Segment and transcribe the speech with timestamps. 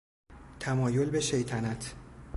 [0.59, 1.93] تمایل به شیطنت